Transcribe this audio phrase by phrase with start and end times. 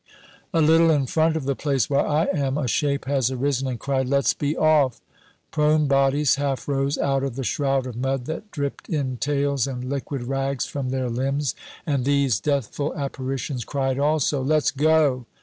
[0.51, 3.79] A little in front of the place where I am, a shape has arisen and
[3.79, 4.99] cried, "Let's be off!"
[5.51, 9.87] Prone bodies half rose out of the shroud of mud that dripped in tails and
[9.87, 11.53] liquid rags from their limbs,
[11.85, 15.27] and these deathful apparitions cried also, "Let's go!"